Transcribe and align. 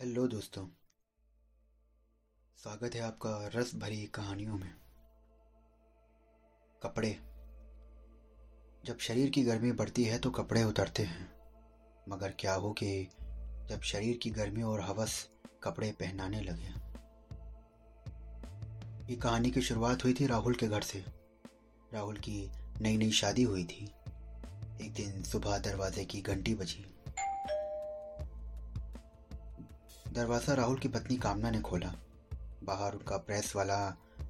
Hello 0.00 0.26
दोस्तों, 0.28 0.66
स्वागत 2.58 2.94
है 2.94 3.00
आपका 3.00 3.50
रस 3.54 3.74
भरी 3.74 4.06
कहानियों 4.06 4.54
में। 4.54 4.74
कपड़े। 6.82 7.10
जब 8.84 8.98
शरीर 8.98 9.30
की 9.30 9.42
गर्मी 9.42 9.72
बढ़ती 9.72 10.04
है 10.04 10.18
तो 10.18 10.30
कपड़े 10.30 10.64
उतरते 10.64 11.02
हैं, 11.02 11.32
मगर 12.08 12.30
क्या 12.30 12.54
हो 12.54 12.72
कि 12.72 13.08
जब 13.68 13.80
शरीर 13.80 14.16
की 14.16 14.30
गर्मी 14.30 14.62
और 14.62 14.80
हवस 14.80 15.28
कपड़े 15.62 15.92
पहनाने 15.92 16.40
लगे। 16.40 16.72
ये 19.12 19.16
कहानी 19.16 19.50
की 19.50 19.62
शुरुआत 19.62 20.04
हुई 20.04 20.14
थी 20.14 20.26
राहुल 20.26 20.54
के 20.54 20.68
घर 20.68 20.82
से। 20.82 21.04
राहुल 21.94 22.16
की 22.16 22.50
नई 22.80 22.96
नई 22.96 23.10
शादी 23.10 23.42
हुई 23.42 23.64
थी। 23.64 23.84
एक 24.82 24.92
दिन 24.92 25.22
सुबह 25.22 25.58
दरवाजे 25.58 26.04
की 26.04 26.20
घंटी 26.20 26.54
बजी। 26.54 26.89
दरवाज़ा 30.12 30.54
राहुल 30.54 30.78
की 30.78 30.88
पत्नी 30.88 31.16
कामना 31.16 31.50
ने 31.50 31.60
खोला। 31.60 31.92
बाहर 32.64 32.92
उनका 32.92 33.16
प्रेस 33.16 33.56
वाला 33.56 33.76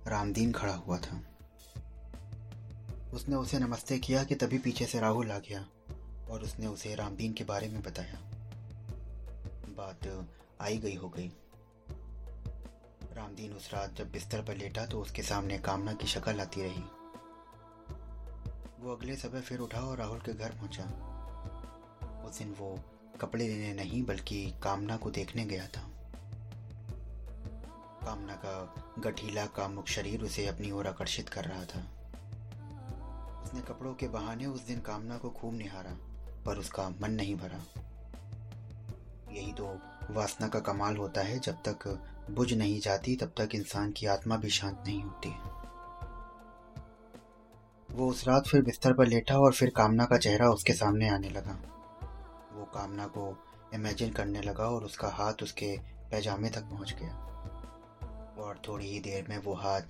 रामदीन 0.06 0.52
खड़ा 0.52 0.74
हुआ 0.74 0.98
था। 0.98 1.20
उसने 3.14 3.36
उसे 3.36 3.58
नमस्ते 3.58 3.98
किया 3.98 4.24
कि 4.24 4.34
तभी 4.34 4.58
पीछे 4.58 4.86
से 4.86 5.00
राहुल 5.00 5.30
आ 5.30 5.38
गया 5.38 5.64
और 6.30 6.42
उसने 6.42 6.66
उसे 6.66 6.94
रामदीन 6.94 7.32
के 7.32 7.44
बारे 7.44 7.68
में 7.68 7.82
बताया। 7.82 8.20
बात 9.70 10.28
आई 10.60 10.78
गई, 10.78 10.94
हो 10.94 11.08
गई। 11.08 11.32
रामदीन 13.12 13.52
उस 13.52 13.70
रात 13.74 13.96
जब 13.96 14.10
बिस्तर 14.12 14.42
पर 14.42 14.56
लेटा 14.56 14.86
तो 14.86 15.00
उसके 15.00 15.22
सामने 15.22 15.58
कामना 15.58 15.92
की 15.92 16.06
शक्ल 16.06 16.40
आती 16.40 16.62
रही। 16.62 16.82
वो 18.80 18.96
अगले 18.96 19.16
समय 19.16 19.40
फिर 19.40 19.60
उठा 19.60 19.80
और 19.80 19.98
राहुल 19.98 20.18
के 20.18 20.32
घर 20.32 20.50
पहुँचा। 20.50 20.84
उस 22.28 22.38
दिन 22.38 22.54
वो 22.58 22.78
कपड़े 23.16 23.48
लेने 23.48 23.74
नहीं, 23.74 24.02
बल्कि 24.02 24.54
कामना 24.62 24.96
को 24.96 25.10
देखने 25.10 25.44
गया 25.44 25.66
था। 25.66 25.80
कामना 28.04 28.34
का 28.34 28.74
गठीला 28.98 29.46
कामुक 29.46 29.86
शरीर 29.86 30.22
उसे 30.22 30.46
अपनी 30.46 30.70
ओर 30.70 30.86
आकर्षित 30.86 31.28
कर 31.28 31.44
रहा 31.44 31.64
था। 31.64 31.80
उसने 33.42 33.60
कपड़ों 33.60 33.94
के 33.94 34.08
बहाने 34.08 34.46
उस 34.46 34.66
दिन 34.66 34.80
कामना 34.80 35.18
को 35.18 35.30
खूब 35.30 35.54
निहारा, 35.54 35.96
पर 36.44 36.58
उसका 36.58 36.88
मन 36.88 37.10
नहीं 37.10 37.34
भरा। 37.34 37.64
यही 39.32 39.52
तो 39.52 39.78
वासना 40.10 40.48
का 40.48 40.60
कमाल 40.60 40.96
होता 40.96 41.20
है, 41.20 41.38
जब 41.38 41.54
तक 41.68 42.02
बुझ 42.30 42.52
नहीं 42.52 42.80
जाती, 42.80 43.16
तब 43.16 43.32
तक 43.38 43.48
इंसान 43.54 43.92
की 43.92 44.06
आत्मा 44.06 44.36
भी 44.36 44.50
शांत 44.50 44.82
नहीं 44.86 45.02
होती। 45.02 45.34
वो 47.94 48.10
उस 48.10 48.28
रात 48.28 48.48
फिर 48.48 48.62
बिस्तर 48.62 48.92
पर 48.92 49.06
लेटा 49.06 49.38
और 49.38 49.52
फिर 49.52 49.72
कामना 49.76 50.04
का 50.04 50.18
चेहरा 50.18 50.50
उसके 50.50 50.72
सामने 50.72 51.08
आने 51.08 51.30
लगा। 51.30 51.58
वो 52.60 52.66
कामना 52.66 53.06
को 53.06 53.24
इमेजिन 53.74 54.12
करने 54.12 54.40
लगा 54.40 54.64
और 54.64 54.84
उसका 54.84 55.08
हाथ 55.08 55.42
उसके 55.42 55.76
पैजामे 56.10 56.50
तक 56.50 56.62
पहुँच 56.62 56.94
गया। 57.00 57.14
और 58.44 58.60
थोड़ी 58.68 58.90
ही 58.90 58.98
देर 59.00 59.26
में 59.28 59.38
वो 59.38 59.54
हाथ 59.54 59.80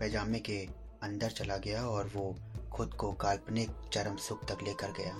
पैजामे 0.00 0.38
के 0.38 0.58
अंदर 1.02 1.30
चला 1.30 1.56
गया 1.56 1.86
और 1.86 2.10
वो 2.14 2.34
खुद 2.72 2.94
को 2.94 3.12
काल्पनिक 3.12 3.70
चरम 3.92 4.16
सुख 4.16 4.44
तक 4.44 4.62
लेकर 4.62 4.92
गया। 4.92 5.14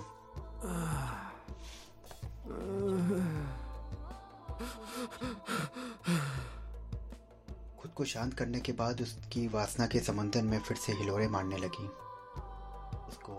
खुद 7.81 7.91
को 7.91 8.05
शांत 8.05 8.33
करने 8.33 8.59
के 8.59 8.71
बाद 8.71 9.01
उसकी 9.01 9.47
वासना 9.47 9.87
के 9.87 9.99
समंदर 9.99 10.41
में 10.41 10.59
फिर 10.59 10.77
से 10.77 10.93
हिलोरे 10.93 11.27
मारने 11.27 11.57
लगी। 11.57 11.87
उसको 13.07 13.33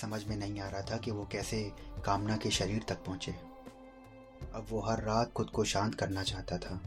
समझ 0.00 0.24
में 0.24 0.36
नहीं 0.36 0.60
आ 0.60 0.68
रहा 0.68 0.82
था 0.82 0.96
कि 0.96 1.10
वो 1.10 1.28
कैसे 1.32 1.72
कामना 2.04 2.36
के 2.36 2.50
शरीर 2.50 2.82
तक 2.88 2.94
पहुँचे। 2.94 3.32
अब 4.54 4.66
वो 4.70 4.80
हर 4.80 5.02
रात 5.02 5.32
खुद 5.32 5.50
को 5.50 5.64
शांत 5.64 5.94
करना 5.94 6.22
चाहता 6.22 6.58
था। 6.58 6.80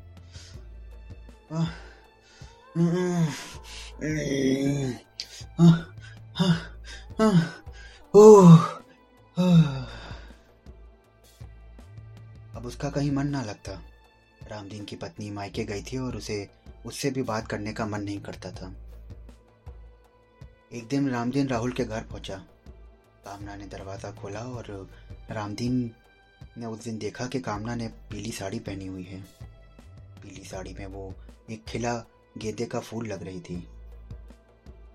अब 12.55 12.65
उसका 12.65 12.89
कहीं 12.89 13.11
मन 13.11 13.27
ना 13.27 13.41
लगता। 13.41 13.81
रामदीन 14.47 14.85
की 14.85 14.95
पत्नी 14.95 15.29
मायके 15.31 15.63
गई 15.63 15.83
थी 15.83 15.97
और 15.97 16.15
उसे, 16.15 16.49
उससे 16.85 17.11
भी 17.11 17.23
बात 17.23 17.47
करने 17.47 17.73
का 17.73 17.85
मन 17.85 18.01
नहीं 18.01 18.19
करता 18.21 18.51
था। 18.51 18.73
एक 20.73 20.87
दिन 20.87 21.09
रामदीन 21.09 21.47
राहुल 21.47 21.71
के 21.71 21.83
घर 21.83 22.01
पहुँचा। 22.01 22.43
कामना 23.25 23.55
ने 23.55 23.65
दरवाज़ा 23.65 24.11
खोला 24.11 24.39
और 24.39 24.89
रामदीन 25.31 25.91
ने 26.57 26.65
उस 26.65 26.83
दिन 26.83 26.97
देखा 26.97 27.27
कि 27.27 27.39
कामना 27.39 27.75
ने 27.75 27.87
पीली 27.87 28.31
साड़ी 28.31 28.59
पहनी 28.59 28.87
हुई 28.87 29.03
है। 29.03 29.21
पीली 30.23 30.43
साड़ी 30.43 30.73
में 30.73 30.85
वो 30.85 31.13
एक 31.49 31.63
खिला 31.63 32.05
गेंदे 32.37 32.65
का 32.65 32.79
फूल 32.79 33.07
लग 33.07 33.23
रही 33.23 33.39
थी। 33.39 33.67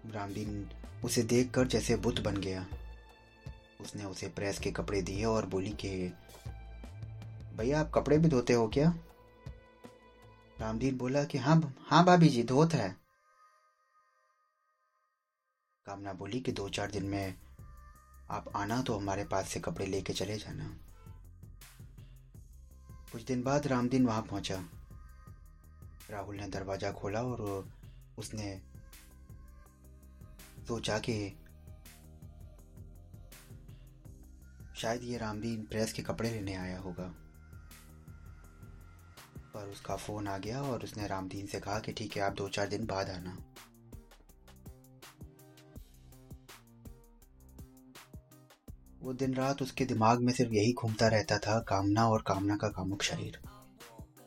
रामदीन 0.07 0.71
उसे 1.05 1.23
देखकर 1.23 1.67
जैसे 1.67 1.97
बुत 1.97 2.21
बन 2.21 2.37
गया। 2.37 2.67
उसने 3.81 4.05
उसे 4.05 4.29
प्रेस 4.29 4.59
के 4.59 4.71
कपड़े 4.71 5.03
दिए 5.03 5.25
और 5.25 5.47
बोली 5.47 5.71
कि, 5.71 6.13
भैया, 7.57 7.81
आप 7.81 7.93
कपड़े 7.95 8.19
भी 8.19 8.29
धोते 8.29 8.53
हो 8.53 8.69
क्या? 8.69 8.95
रामदीन 10.61 10.99
बोला 10.99 11.25
कि 11.25 11.39
हाँ 11.39 11.75
हाँ 11.87 12.05
भाभी 12.05 12.29
जी, 12.29 12.43
धोत 12.43 12.75
है। 12.75 12.97
कामना 15.87 16.13
बोली 16.13 16.41
कि, 16.41 16.53
दो 16.53 16.69
चार 16.69 16.91
दिन 16.91 17.05
में 17.05 17.35
आप 18.31 18.51
आना 18.57 18.81
तो 18.83 18.99
हमारे 18.99 19.25
पास 19.25 19.49
से 19.49 19.61
कपड़े 19.61 19.87
लेके 19.87 20.13
चले 20.13 20.37
जाना। 20.39 20.71
कुछ 23.13 23.23
दिन 23.23 23.43
बाद 23.43 23.67
रामदीन 23.67 24.07
वहाँ 24.07 24.23
पहुँचा। 24.23 24.57
राहुल 26.11 26.37
ने 26.37 26.47
दरवाज़ा 26.49 26.93
खोला 26.93 27.23
और 27.23 27.69
उसने 28.19 28.61
सोचा 30.69 30.99
कि 30.99 31.17
शायद 34.77 35.03
ये 35.03 35.17
रामदीन 35.19 35.63
प्रेस 35.63 35.93
के 35.93 36.03
कपड़े 36.03 36.31
लेने 36.31 36.55
आया 36.55 36.79
होगा। 36.79 37.13
पर 39.55 39.69
उसका 39.69 39.97
फ़ोन 39.97 40.29
आ 40.29 40.39
गया 40.39 40.63
और 40.63 40.85
उसने 40.85 41.07
रामदीन 41.07 41.47
से 41.47 41.61
कहा 41.61 41.79
कि 41.79 41.93
ठीक 41.93 42.17
है, 42.17 42.23
आप 42.23 42.33
दो 42.33 42.49
चार 42.49 42.69
दिन 42.69 42.87
बाद 42.87 43.11
आना। 43.11 43.37
वो 49.03 49.13
दिन 49.13 49.35
रात 49.35 49.63
उसके 49.63 49.85
दिमाग 49.85 50.21
में 50.21 50.33
सिर्फ़ 50.33 50.53
यही 50.53 50.73
घूमता 50.73 51.09
रहता 51.09 51.39
था, 51.39 51.61
कामना 51.61 52.09
और 52.09 52.23
कामना 52.23 52.57
का 52.57 52.69
कामुक 52.69 53.03
शरीर। 53.03 53.39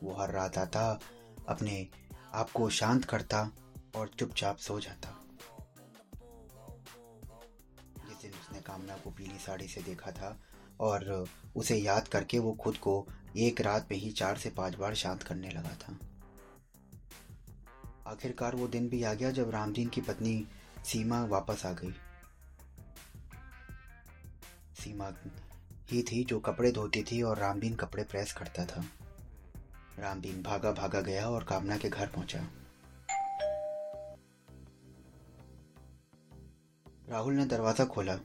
वो 0.02 0.12
हर 0.20 0.30
रात 0.30 0.58
आता, 0.58 1.00
अपने 1.48 1.88
आप 2.34 2.50
को 2.50 2.70
शांत 2.70 3.04
करता 3.04 3.50
और 3.96 4.08
चुपचाप 4.08 4.56
सो 4.56 4.80
जाता। 4.80 5.20
जिस 8.08 8.22
दिन 8.22 8.30
उसने 8.30 8.60
कामना 8.60 8.96
को 8.96 9.10
पीली 9.10 9.38
साड़ी 9.38 9.68
से 9.68 9.82
देखा 9.82 10.10
था 10.10 10.40
और 10.80 11.26
उसे 11.56 11.76
याद 11.76 12.08
करके 12.08 12.38
वो 12.38 12.52
खुद 12.52 12.76
को 12.76 13.06
एक 13.36 13.60
रात 13.60 13.88
में 13.90 13.98
ही 13.98 14.10
चार 14.10 14.36
से 14.36 14.50
पाँच 14.50 14.74
बार 14.74 14.94
शांत 14.94 15.22
करने 15.22 15.50
लगा 15.50 15.74
था। 15.74 15.98
आखिरकार 18.06 18.56
वो 18.56 18.68
दिन 18.68 18.88
भी 18.88 19.02
आ 19.02 19.14
गया 19.14 19.30
जब 19.30 19.50
रामदीन 19.50 19.88
की 19.88 20.00
पत्नी 20.00 20.46
सीमा 20.84 21.24
वापस 21.24 21.66
आ 21.66 21.72
गई। 21.72 21.94
सीमा 24.84 25.10
ही 25.90 26.02
थी 26.02 26.24
जो 26.24 26.38
कपड़े 26.40 26.70
धोती 26.72 27.02
थी 27.02 27.22
और 27.22 27.38
रामदीन 27.38 27.74
कपड़े 27.74 28.02
प्रेस 28.02 28.32
करता 28.32 28.64
था। 28.64 28.84
रामदीन 29.98 30.42
भागा 30.42 30.72
भागा 30.72 31.00
गया 31.00 31.28
और 31.28 31.44
कामना 31.44 31.76
के 31.76 31.88
घर 31.88 32.06
पहुँचा। 32.06 32.38
राहुल 37.10 37.34
ने 37.34 37.44
दरवाज़ा 37.46 37.84
खोला 37.84 38.18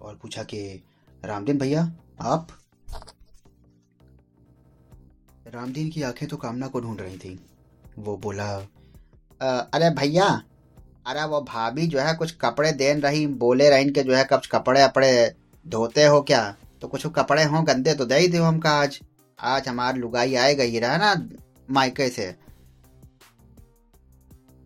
और 0.00 0.18
पूछा 0.22 0.42
कि 0.42 0.60
रामदीन 1.24 1.58
भैया 1.58 1.82
आप? 2.20 2.48
रामदीन 5.46 5.90
की 5.90 6.02
आँखें 6.02 6.28
तो 6.28 6.36
कामना 6.36 6.66
को 6.68 6.80
ढूंढ 6.80 7.00
रही 7.00 7.18
थी। 7.18 7.38
वो 7.98 8.16
बोला 8.16 8.44
आ, 9.40 9.48
अरे 9.48 9.90
भैया 9.90 10.26
अरे 11.06 11.24
वो 11.24 11.40
भाभी 11.40 11.86
जो 11.86 11.98
है 12.00 12.14
कुछ 12.14 12.36
कपड़े 12.36 12.72
देन 12.72 13.00
रही 13.00 13.26
बोले 13.42 13.68
रही 13.70 13.90
के 13.90 14.02
जो 14.02 14.14
है 14.14 14.24
कुछ 14.24 14.46
कपड़े 14.46 14.80
अपड़े 14.82 15.10
धोते 15.68 16.04
हो 16.04 16.22
क्या? 16.22 16.56
तो 16.80 16.88
कुछ 16.88 17.06
कपड़े 17.06 17.44
हो 17.44 17.62
गंदे 17.62 17.94
तो 17.94 18.04
दे 18.04 18.18
ही 18.18 18.28
दो 18.28 18.42
हमका 18.42 18.70
आज। 18.70 19.00
आज 19.40 19.68
हमारी 19.68 19.98
लुगाई 19.98 20.34
आए 20.34 20.54
गई 20.54 20.78
रहा 20.78 20.96
ना 20.96 21.28
मायके 21.70 22.08
से। 22.08 22.36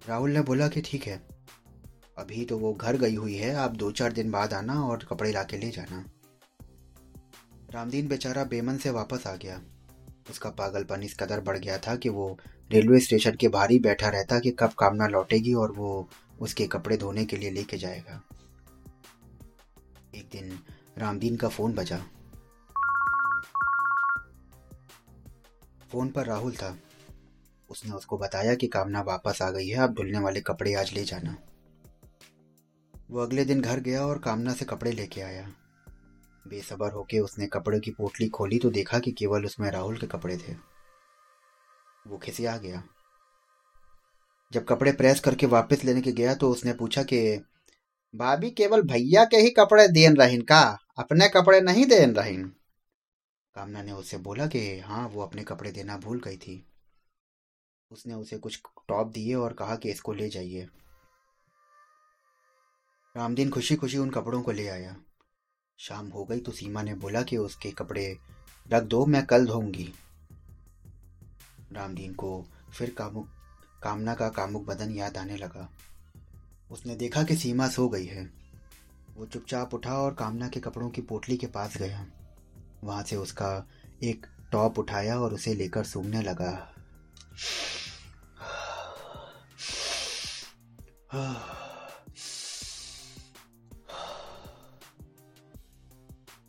राहुल 0.08 0.30
ने 0.30 0.40
बोला 0.40 0.68
कि 0.68 0.80
ठीक 0.80 1.04
है। 1.04 1.22
अभी 2.18 2.44
तो 2.44 2.58
वो 2.58 2.72
घर 2.74 2.96
गई 2.96 3.14
हुई 3.14 3.34
है, 3.34 3.54
आप 3.54 3.70
दो 3.70 3.90
चार 3.90 4.12
दिन 4.12 4.30
बाद 4.30 4.54
आना 4.54 4.82
और 4.82 5.06
कपड़े 5.10 5.32
ला 5.32 5.42
के 5.42 5.58
ले 5.58 5.70
जाना। 5.70 6.04
रामदीन 7.74 8.08
बेचारा 8.08 8.44
बेमन 8.44 8.76
से 8.76 8.90
वापस 8.90 9.26
आ 9.26 9.34
गया। 9.34 9.60
उसका 10.30 10.50
पागलपन 10.50 11.02
इस 11.02 11.14
कदर 11.14 11.40
बढ़ 11.40 11.58
गया 11.58 11.78
था 11.78 11.96
कि 11.96 12.08
वो 12.08 12.38
रेलवे 12.72 13.00
स्टेशन 13.00 13.36
के 13.40 13.48
बाहर 13.48 13.70
ही 13.70 13.78
बैठा 13.78 14.08
रहता 14.08 14.38
कि 14.38 14.50
कब 14.50 14.72
कामना 14.78 15.06
लौटेगी 15.06 15.54
और 15.54 15.72
वो 15.72 16.08
उसके 16.40 16.66
कपड़े 16.66 16.96
धोने 16.96 17.24
के 17.24 17.36
लिए 17.36 17.50
लेके 17.50 17.76
जाएगा। 17.76 18.22
एक 20.14 20.28
दिन 20.32 20.58
रामदीन 20.98 21.36
का 21.36 21.48
फ़ोन 21.48 21.72
बजा। 21.72 21.98
फ़ोन 25.92 26.08
पर 26.08 26.26
राहुल 26.26 26.52
था। 26.52 26.78
उसने 27.70 27.92
उसको 27.92 28.18
बताया 28.18 28.54
कि 28.54 28.66
कामना 28.66 29.00
वापस 29.00 29.42
आ 29.42 29.50
गई 29.50 29.68
है, 29.68 29.76
अब 29.76 29.94
धुलने 29.94 30.18
वाले 30.18 30.40
कपड़े 30.40 30.74
आज 30.74 30.92
ले 30.92 31.04
जाना। 31.04 31.36
वो 33.10 33.20
अगले 33.20 33.44
दिन 33.44 33.60
घर 33.60 33.80
गया 33.80 34.06
और 34.06 34.18
कामना 34.18 34.52
से 34.52 34.64
कपड़े 34.64 34.92
लेके 34.92 35.20
आया। 35.20 35.52
बेसबर 36.48 36.92
होके 36.92 37.18
उसने 37.18 37.46
कपड़े 37.46 37.80
की 37.80 37.90
पोटली 37.90 38.28
खोली 38.28 38.58
तो 38.58 38.70
देखा 38.70 38.98
कि 38.98 39.12
केवल 39.12 39.44
उसमें 39.44 39.70
राहुल 39.70 39.96
के 39.96 40.06
कपड़े 40.06 40.36
थे। 40.36 40.52
वो 42.06 42.18
खिसे 42.18 42.46
आ 42.46 42.56
गया। 42.56 42.82
जब 44.52 44.64
कपड़े 44.64 44.92
प्रेस 44.92 45.20
करके 45.20 45.46
वापस 45.46 45.84
लेने 45.84 46.00
के 46.00 46.12
गया 46.12 46.34
तो 46.34 46.50
उसने 46.50 46.72
पूछा 46.72 47.02
कि, 47.02 47.44
भाभी, 48.16 48.50
केवल 48.50 48.82
भैया 48.82 49.24
के 49.24 49.36
ही 49.36 49.50
कपड़े 49.50 49.88
देन 49.88 50.16
रहीन 50.16 50.40
का? 50.40 50.78
अपने 50.98 51.28
कपड़े 51.28 51.60
नहीं 51.60 51.86
देन 51.86 52.14
रहीन 52.14 52.52
कामना 53.54 53.82
ने 53.82 53.92
उससे 53.92 54.18
बोला 54.18 54.46
कि 54.46 54.78
हाँ 54.78 55.08
वो 55.08 55.22
अपने 55.22 55.44
कपड़े 55.44 55.72
देना 55.72 55.96
भूल 55.96 56.20
गई 56.20 56.36
थी। 56.36 56.66
उसने 57.90 58.14
उसे 58.14 58.38
कुछ 58.38 58.62
टॉप 58.88 59.06
दिए 59.06 59.34
और 59.34 59.52
कहा 59.52 59.76
कि 59.76 59.90
इसको 59.90 60.12
ले 60.12 60.28
जाइए। 60.28 60.68
रामदीन 63.16 63.50
खुशी 63.50 63.76
खुशी 63.76 63.98
उन 63.98 64.10
कपड़ों 64.10 64.42
को 64.42 64.52
ले 64.52 64.68
आया। 64.68 64.96
शाम 65.78 66.08
हो 66.08 66.24
गई 66.24 66.40
तो 66.40 66.52
सीमा 66.52 66.82
ने 66.82 66.94
बोला 66.94 67.22
कि 67.22 67.36
उसके 67.36 67.70
कपड़े 67.70 68.18
रख 68.68 68.82
दो, 68.82 69.06
मैं 69.06 69.26
कल 69.26 69.46
धोऊँगी। 69.46 69.94
रामदीन 71.72 72.14
को 72.14 72.46
फिर 72.78 72.94
कामुक, 72.98 73.28
कामना 73.82 74.14
का 74.14 74.28
कामुक 74.28 74.64
बदन 74.64 74.90
याद 74.90 75.16
आने 75.16 75.36
लगा। 75.36 75.72
उसने 76.70 76.96
देखा 76.96 77.22
कि 77.22 77.36
सीमा 77.36 77.68
सो 77.68 77.88
गई 77.88 78.06
है। 78.06 78.41
वो 79.16 79.26
चुपचाप 79.26 79.74
उठा 79.74 79.94
और 79.94 80.14
कामना 80.14 80.48
के 80.48 80.60
कपड़ों 80.60 80.88
की 80.90 81.02
पोटली 81.02 81.36
के 81.36 81.46
पास 81.46 81.76
गया। 81.76 82.06
वहाँ 82.84 83.02
से 83.02 83.16
उसका 83.16 83.66
एक 84.02 84.26
टॉप 84.52 84.78
उठाया 84.78 85.18
और 85.20 85.34
उसे 85.34 85.54
लेकर 85.54 85.84
सूंघने 85.84 86.22
लगा। 86.22 86.50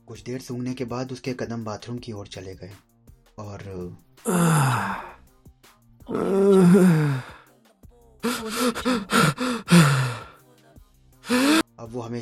कुछ 0.08 0.24
देर 0.24 0.42
सूंघने 0.42 0.74
के 0.74 0.86
बाद 0.86 1.12
उसके 1.12 1.34
कदम 1.34 1.64
बाथरूम 1.64 1.98
की 1.98 2.12
ओर 2.12 2.28
चले 2.28 2.56
गए 2.56 2.74
और 3.40 3.64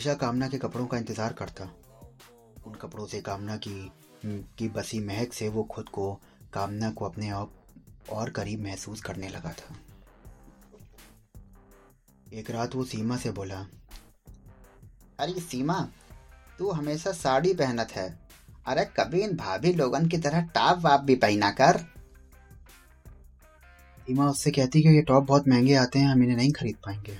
हमेशा 0.01 0.13
कामना 0.17 0.47
के 0.49 0.57
कपड़ों 0.57 0.85
का 0.87 0.97
इंतज़ार 0.97 1.33
करता। 1.33 1.63
उन 2.65 2.75
कपड़ों 2.81 3.05
से 3.07 3.19
कामना 3.21 3.57
की 3.57 3.91
की 4.57 4.69
बसी 4.69 4.99
महक 4.99 5.33
से 5.33 5.49
वो 5.49 5.63
खुद 5.63 5.89
को, 5.89 6.13
कामना 6.53 6.89
को 6.91 7.05
अपने 7.05 7.29
आप 7.29 7.51
और 8.11 8.29
करीब 8.29 8.63
महसूस 8.63 9.01
करने 9.01 9.29
लगा 9.29 9.51
था। 9.51 9.75
एक 12.33 12.49
रात 12.51 12.75
वो 12.75 12.83
सीमा 12.85 13.17
से 13.17 13.31
बोला, 13.31 13.59
अरे 15.19 15.39
सीमा, 15.41 15.79
तू 16.59 16.71
हमेशा 16.71 17.11
साड़ी 17.13 17.53
पहनत 17.55 17.91
है। 17.91 18.09
अरे 18.67 18.85
कभी 18.97 19.21
इन 19.21 19.35
भाभी 19.37 19.73
लोगन 19.73 20.07
की 20.07 20.17
तरह 20.19 20.41
टॉप 20.55 20.79
वाप 20.79 21.01
भी 21.01 21.15
पहना 21.17 21.51
कर। 21.53 21.85
सीमा 23.97 24.29
उससे 24.29 24.51
कहती 24.51 24.81
कि 24.81 24.89
ये 24.89 25.01
टॉप 25.03 25.23
बहुत 25.25 25.47
महँगे 25.47 25.75
आते 25.77 25.99
हैं, 25.99 26.07
हम 26.07 26.23
इन्हें 26.23 26.37
नहीं 26.37 26.51
खरीद 26.53 26.77
पाएँगे। 26.85 27.19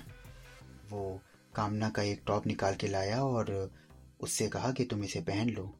वो 0.92 1.22
कामना 1.56 1.90
का 1.90 2.02
एक 2.02 2.22
टॉप 2.28 2.48
निकाल 2.48 2.76
के 2.76 2.88
लाया 2.88 3.24
और 3.24 3.72
उससे 4.22 4.48
कहा 4.48 4.72
कि 4.72 4.86
तुम 4.86 5.04
इसे 5.04 5.22
पहन 5.22 5.50
लो। 5.50 5.74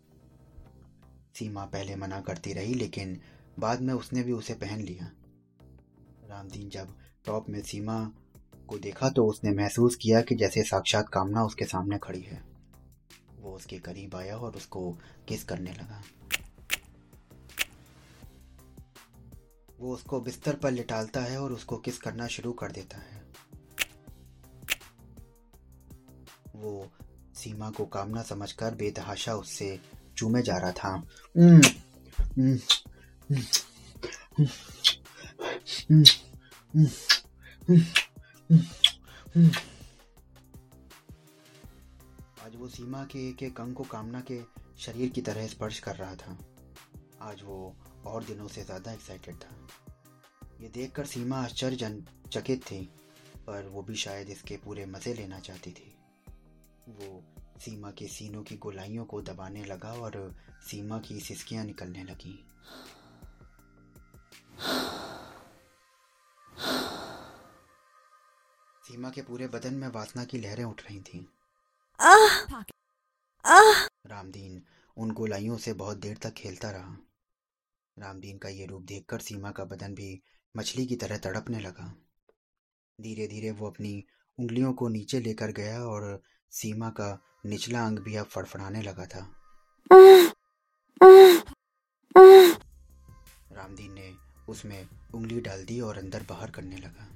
सीमा 1.36 1.66
पहले 1.66 1.96
मना 1.96 2.22
करती 2.22 2.54
रही, 2.54 2.74
लेकिन 2.74 3.22
बाद 3.60 3.82
में 3.82 3.94
उसने 3.94 4.24
भी 4.24 4.32
उसे 4.32 4.54
पहन 4.54 4.82
लिया। 4.82 5.12
रामदीन 6.30 6.70
जब 6.70 6.96
टॉप 7.26 7.50
में 7.50 7.62
सीमा 7.62 8.12
को 8.68 8.78
देखा 8.78 9.10
तो 9.10 9.26
उसने 9.26 9.52
महसूस 9.52 9.96
किया 9.96 10.22
कि 10.22 10.36
जैसे 10.36 10.64
साक्षात 10.64 11.10
कामना 11.10 11.44
उसके 11.44 11.66
सामने 11.66 11.98
खड़ी 11.98 12.22
है। 12.22 12.42
वो 13.40 13.56
उसके 13.56 13.80
करीब 13.80 14.16
आया 14.16 14.38
और 14.38 14.56
उसको 14.56 14.92
किस 15.28 15.44
करने 15.44 15.72
लगा। 15.72 16.02
वो 19.80 19.94
उसको 19.94 20.20
बिस्तर 20.22 20.56
पर 20.56 20.72
लिटालता 20.72 21.22
है 21.22 21.42
और 21.42 21.54
उसको 21.54 21.78
किस 21.78 21.98
करना 21.98 22.28
शुरू 22.28 22.52
कर 22.52 22.72
देता 22.72 22.98
है। 22.98 23.21
वो 26.62 26.92
सीमा 27.36 27.70
को 27.72 27.86
कामना 27.88 28.22
समझकर 28.24 28.76
बेतहाशा 28.76 29.34
उससे 29.36 29.80
चूमे 30.18 30.42
जा 30.42 30.58
रहा 30.58 30.72
था। 30.74 30.92
आज 42.42 42.56
वो 42.56 42.68
सीमा 42.68 43.04
के 43.06 43.28
एक 43.30 43.44
एक 43.44 43.62
अंग 43.62 43.74
को 43.76 43.84
कामना 43.84 44.22
के 44.22 44.40
शरीर 44.80 45.10
की 45.10 45.22
तरह 45.22 45.48
स्पर्श 45.48 45.80
कर 45.80 45.96
रहा 45.96 46.16
था। 46.16 46.38
आज 47.22 47.42
वो 47.44 47.76
और 48.06 48.24
दिनों 48.24 48.48
से 48.48 48.64
ज़्यादा 48.64 48.92
एक्साइटेड 48.92 49.36
था। 49.36 49.56
ये 50.62 50.70
देखकर 50.70 51.06
सीमा 51.06 51.38
आश्चर्य 51.38 52.04
चकित 52.32 52.62
थी, 52.62 52.82
पर 53.48 53.68
वो 53.68 53.82
भी 53.82 53.96
शायद 53.96 54.30
इसके 54.30 54.58
पूरे 54.58 54.86
मज़े 54.86 55.14
लेना 55.14 55.40
चाहती 55.40 55.72
थी। 55.72 55.94
वो 56.92 57.24
सीमा 57.60 57.92
के 57.92 58.08
सीनों 58.08 58.44
की 58.44 58.58
गोलाइयों 58.58 59.06
को 59.06 59.22
दबाने 59.22 59.64
लगा 59.66 59.94
और 59.94 60.36
सीमा 60.62 61.00
की 61.00 61.20
सिसकियाँ 61.20 61.66
निकलने 61.66 62.04
लगी। 62.04 62.46
सीमा 68.88 69.10
के 69.10 69.22
पूरे 69.22 69.48
बदन 69.48 69.74
में 69.74 69.88
वासना 69.88 70.26
की 70.26 70.38
लहरें 70.38 70.64
उठ 70.64 70.82
रही 70.84 71.00
थीं। 71.02 71.26
रामदीन 74.08 74.62
उन 74.98 75.12
गोलाइयों 75.12 75.58
से 75.58 75.74
बहुत 75.74 75.98
देर 75.98 76.18
तक 76.18 76.34
खेलता 76.34 76.72
रहा। 76.72 76.98
रामदीन 78.00 78.38
का 78.38 78.50
ये 78.50 78.66
रूप 78.66 78.82
देखकर 78.82 79.20
सीमा 79.20 79.52
का 79.52 79.64
बदन 79.64 79.94
भी 79.94 80.22
मछली 80.58 80.86
की 80.86 80.96
तरह 80.96 81.18
तड़पने 81.18 81.60
लगा। 81.60 81.94
धीरे 83.02 83.28
धीरे 83.28 83.52
वो 83.52 83.70
अपनी 83.70 84.04
उंगलियों 84.40 84.74
को 84.74 84.88
नीचे 84.88 85.20
लेकर 85.20 85.52
गया 85.52 85.82
और 85.84 86.22
सीमा 86.52 86.90
का 86.90 87.20
निचला 87.46 87.86
अंग 87.86 88.00
भी 88.00 88.16
अब 88.16 88.26
फड़फड़ाने 88.26 88.82
लगा 88.82 89.06
था। 89.06 89.20
रामदीन 93.52 93.94
ने 93.94 94.14
उसमें 94.50 94.88
उंगली 95.14 95.42
डाल 95.42 95.66
दी 95.66 95.82
और 95.82 95.98
अंदर 95.98 96.24
बाहर 96.30 96.52
करने 96.52 96.78
लगा। 96.78 97.08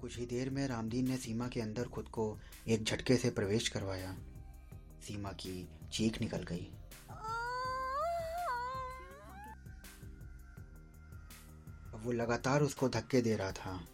कुछ 0.00 0.18
ही 0.18 0.26
देर 0.26 0.50
में 0.50 0.68
रामदीन 0.68 1.08
ने 1.08 1.16
सीमा 1.16 1.48
के 1.48 1.60
अंदर 1.60 1.88
खुद 1.88 2.08
को 2.08 2.38
एक 2.68 2.84
झटके 2.84 3.16
से 3.16 3.30
प्रवेश 3.30 3.68
करवाया। 3.68 4.16
सीमा 5.02 5.32
की 5.32 5.68
चीख 5.92 6.20
निकल 6.20 6.42
गई। 6.42 6.72
वो 12.04 12.12
लगातार 12.12 12.62
उसको 12.62 12.88
धक्के 12.88 13.20
दे 13.20 13.36
रहा 13.36 13.52
था। 13.52 13.88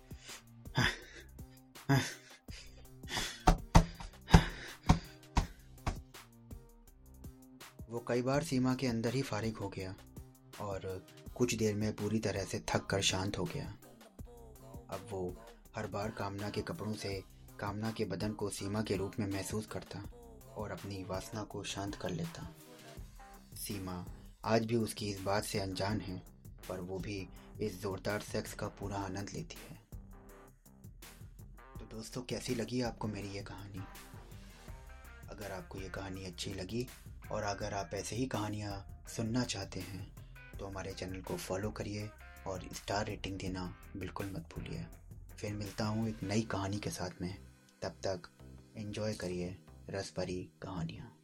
वो 7.90 8.04
कई 8.08 8.22
बार 8.22 8.42
सीमा 8.42 8.74
के 8.74 8.86
अंदर 8.86 9.14
ही 9.14 9.22
फारिग 9.22 9.56
हो 9.56 9.68
गया 9.68 9.94
और 10.60 11.06
कुछ 11.34 11.54
देर 11.54 11.74
में 11.74 11.92
पूरी 11.92 12.18
तरह 12.18 12.44
से 12.44 12.60
थक 12.60 12.86
कर 12.86 13.00
शांत 13.00 13.38
हो 13.38 13.44
गया। 13.44 13.74
अब 14.90 15.06
वो 15.10 15.36
हर 15.76 15.86
बार 15.86 16.10
कामना 16.10 16.50
के 16.50 16.62
कपड़ों 16.62 16.94
से, 16.94 17.22
कामना 17.60 17.90
के 17.90 18.04
बदन 18.04 18.32
को 18.32 18.48
सीमा 18.50 18.82
के 18.82 18.96
रूप 18.96 19.12
में 19.20 19.26
महसूस 19.26 19.66
करता 19.66 20.10
और 20.56 20.70
अपनी 20.70 21.04
वासना 21.04 21.42
को 21.42 21.64
शांत 21.64 21.94
कर 21.94 22.10
लेता। 22.10 22.54
सीमा 23.56 24.06
आज 24.44 24.66
भी 24.66 24.76
उसकी 24.76 25.10
इस 25.10 25.20
बात 25.20 25.44
से 25.44 25.58
अनजान 25.58 26.00
है, 26.00 26.22
पर 26.68 26.80
वो 26.80 26.98
भी 26.98 27.28
इस 27.60 27.82
जोरदार 27.82 28.20
सेक्स 28.20 28.54
का 28.54 28.66
पूरा 28.66 28.96
आनंद 28.96 29.30
लेती 29.34 29.56
है। 29.70 29.81
दोस्तों, 31.92 32.20
कैसी 32.22 32.54
लगी 32.54 32.80
आपको 32.82 33.08
मेरी 33.08 33.28
ये 33.28 33.42
कहानी? 33.42 33.80
अगर 35.30 35.52
आपको 35.52 35.80
ये 35.80 35.88
कहानी 35.88 36.24
अच्छी 36.24 36.52
लगी 36.54 36.86
और 37.32 37.42
अगर 37.42 37.74
आप 37.74 37.90
ऐसे 37.94 38.16
ही 38.16 38.26
कहानियाँ 38.26 39.04
सुनना 39.16 39.42
चाहते 39.44 39.80
हैं 39.80 40.06
तो 40.58 40.66
हमारे 40.66 40.92
चैनल 40.92 41.20
को 41.20 41.36
फॉलो 41.36 41.70
करिए 41.70 42.08
और 42.46 42.68
स्टार 42.72 43.06
रेटिंग 43.06 43.38
देना 43.38 43.64
बिल्कुल 43.96 44.26
मत 44.26 44.48
भूलिए। 44.54 44.86
फिर 45.38 45.52
मिलता 45.52 45.84
हूँ 45.84 46.08
एक 46.08 46.22
नई 46.22 46.42
कहानी 46.42 46.78
के 46.78 46.90
साथ 46.90 47.20
में। 47.22 47.34
तब 47.82 48.00
तक 48.06 48.30
एंजॉय 48.76 49.14
करिए 49.14 49.56
रस 49.90 50.12
भरी 50.16 50.42
कहानियाँ। 50.62 51.16